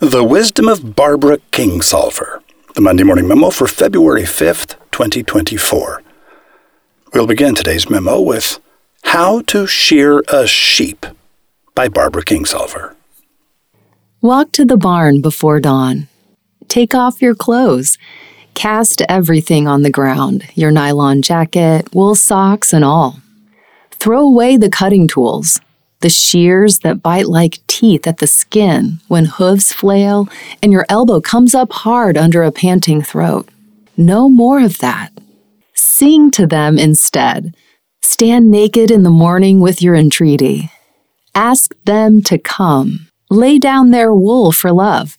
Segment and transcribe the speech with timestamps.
[0.00, 2.40] The Wisdom of Barbara Kingsolver,
[2.76, 6.04] the Monday Morning Memo for February 5th, 2024.
[7.12, 8.60] We'll begin today's memo with
[9.02, 11.04] How to Shear a Sheep
[11.74, 12.94] by Barbara Kingsolver.
[14.20, 16.06] Walk to the barn before dawn.
[16.68, 17.98] Take off your clothes.
[18.54, 23.18] Cast everything on the ground your nylon jacket, wool socks, and all.
[23.90, 25.60] Throw away the cutting tools,
[26.00, 30.28] the shears that bite like teeth at the skin when hooves flail
[30.62, 33.48] and your elbow comes up hard under a panting throat.
[33.96, 35.12] No more of that.
[35.74, 37.54] Sing to them instead.
[38.00, 40.70] Stand naked in the morning with your entreaty.
[41.34, 43.08] Ask them to come.
[43.28, 45.16] Lay down their wool for love.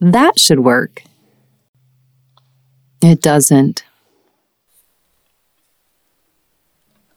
[0.00, 1.02] That should work.
[3.00, 3.84] It doesn't.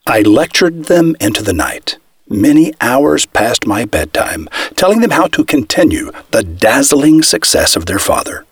[0.05, 1.97] I lectured them into the night
[2.31, 7.99] many hours past my bedtime, telling them how to continue the dazzling success of their
[7.99, 8.45] father.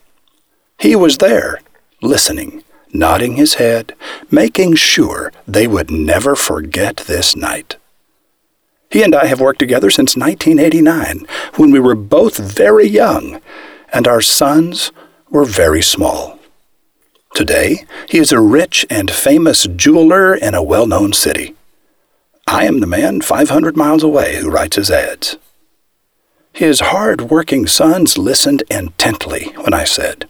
[0.77, 1.61] He was there,
[2.02, 2.63] listening,
[2.94, 3.95] nodding his head,
[4.30, 7.77] making sure they would never forget this night.
[8.89, 13.39] He and I have worked together since 1989, when we were both very young
[13.94, 14.91] and our sons
[15.30, 16.39] were very small.
[17.35, 21.55] Today, he is a rich and famous jeweler in a well known city.
[22.52, 25.38] I am the man 500 miles away who writes his ads.
[26.52, 30.28] His hard working sons listened intently when I said,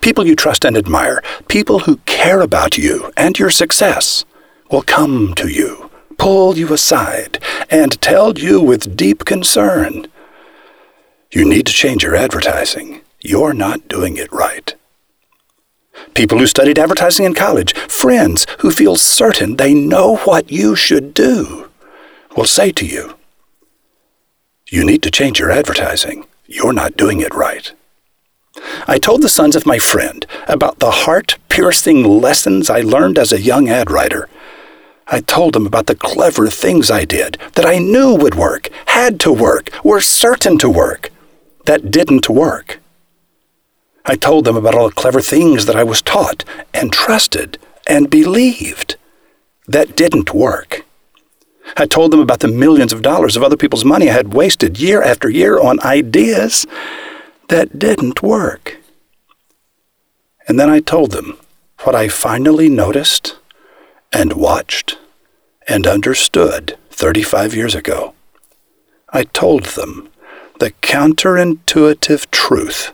[0.00, 4.24] People you trust and admire, people who care about you and your success,
[4.72, 7.38] will come to you, pull you aside,
[7.70, 10.08] and tell you with deep concern,
[11.30, 13.02] You need to change your advertising.
[13.20, 14.69] You're not doing it right
[16.20, 21.14] people who studied advertising in college, friends who feel certain they know what you should
[21.14, 21.70] do,
[22.36, 23.16] will say to you,
[24.70, 26.26] You need to change your advertising.
[26.44, 27.72] You're not doing it right.
[28.86, 33.32] I told the sons of my friend about the heart piercing lessons I learned as
[33.32, 34.28] a young ad writer.
[35.06, 39.20] I told them about the clever things I did that I knew would work, had
[39.20, 41.08] to work, were certain to work,
[41.64, 42.79] that didn't work.
[44.10, 46.44] I told them about all the clever things that I was taught
[46.74, 48.96] and trusted and believed
[49.68, 50.84] that didn't work.
[51.76, 54.80] I told them about the millions of dollars of other people's money I had wasted
[54.80, 56.66] year after year on ideas
[57.50, 58.78] that didn't work.
[60.48, 61.38] And then I told them
[61.82, 63.38] what I finally noticed
[64.12, 64.98] and watched
[65.68, 68.14] and understood 35 years ago.
[69.10, 70.08] I told them
[70.58, 72.90] the counterintuitive truth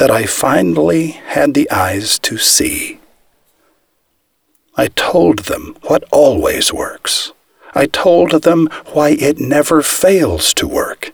[0.00, 2.98] that I finally had the eyes to see.
[4.74, 7.32] I told them what always works.
[7.74, 11.12] I told them why it never fails to work.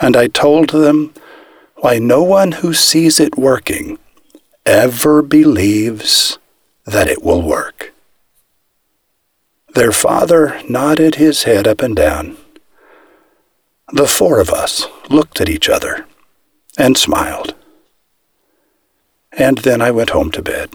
[0.00, 1.14] And I told them
[1.78, 3.98] why no one who sees it working
[4.64, 6.38] ever believes
[6.84, 7.92] that it will work.
[9.74, 12.36] Their father nodded his head up and down.
[13.92, 16.06] The four of us looked at each other
[16.78, 17.56] and smiled
[19.36, 20.70] and then I went home to bed.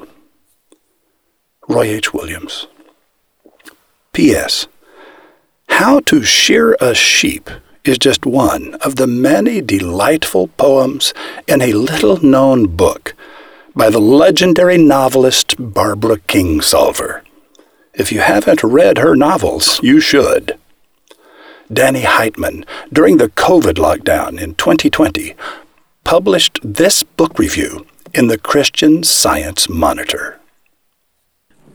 [1.67, 2.13] Roy H.
[2.13, 2.67] Williams.
[4.13, 4.67] P.S.
[5.69, 7.49] How to Shear a Sheep
[7.83, 11.13] is just one of the many delightful poems
[11.47, 13.15] in a little known book
[13.75, 17.21] by the legendary novelist Barbara Kingsolver.
[17.93, 20.57] If you haven't read her novels, you should.
[21.71, 25.35] Danny Heitman, during the COVID lockdown in 2020,
[26.03, 30.39] published this book review in the Christian Science Monitor.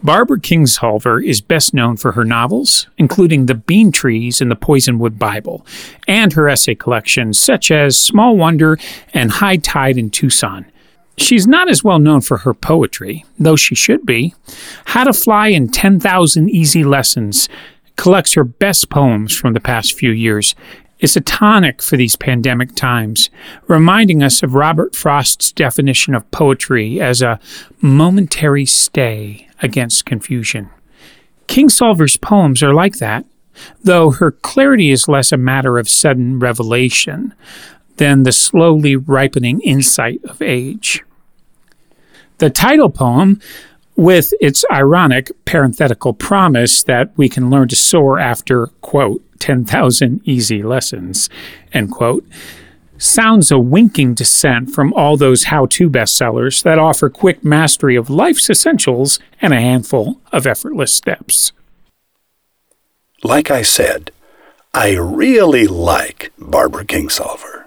[0.03, 5.19] Barbara Kingsolver is best known for her novels, including The Bean Trees and the Poisonwood
[5.19, 5.67] Bible,
[6.07, 8.79] and her essay collections such as Small Wonder
[9.15, 10.67] and High Tide in Tucson.
[11.19, 14.35] She's not as well known for her poetry, though she should be.
[14.85, 17.49] How to Fly in 10,000 Easy Lessons
[17.97, 20.55] collects her best poems from the past few years
[20.99, 23.31] is a tonic for these pandemic times,
[23.67, 27.39] reminding us of Robert Frost's definition of poetry as a
[27.81, 30.71] momentary stay against confusion.
[31.49, 33.25] Kingsolver's poems are like that,
[33.83, 37.35] though her clarity is less a matter of sudden revelation
[37.97, 41.03] than the slowly ripening insight of age.
[42.39, 43.41] The title poem,
[43.97, 50.63] with its ironic parenthetical promise that we can learn to soar after, quote, 10,000 easy
[50.63, 51.29] lessons,
[51.73, 52.25] end quote,
[52.99, 58.09] sounds a winking descent from all those how to bestsellers that offer quick mastery of
[58.09, 61.53] life's essentials and a handful of effortless steps.
[63.23, 64.11] Like I said,
[64.73, 67.66] I really like Barbara Kingsolver.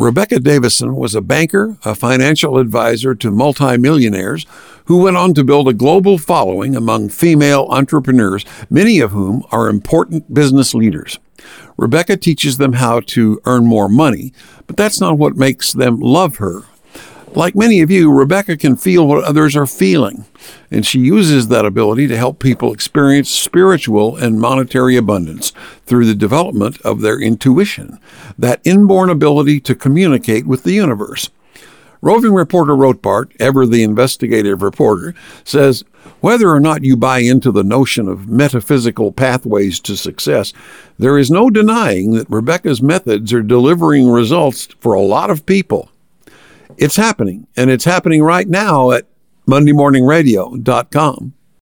[0.00, 4.46] Rebecca Davison was a banker, a financial advisor to multimillionaires
[4.86, 9.68] who went on to build a global following among female entrepreneurs, many of whom are
[9.68, 11.18] important business leaders.
[11.76, 14.32] Rebecca teaches them how to earn more money,
[14.66, 16.62] but that's not what makes them love her.
[17.34, 20.24] Like many of you, Rebecca can feel what others are feeling,
[20.68, 25.52] and she uses that ability to help people experience spiritual and monetary abundance
[25.86, 28.00] through the development of their intuition,
[28.36, 31.30] that inborn ability to communicate with the universe.
[32.02, 35.84] Roving reporter Rotbart, ever the investigative reporter, says
[36.20, 40.52] whether or not you buy into the notion of metaphysical pathways to success,
[40.98, 45.89] there is no denying that Rebecca's methods are delivering results for a lot of people.
[46.76, 49.06] It's happening, and it's happening right now at
[49.46, 51.34] MondayMorningRadio.com.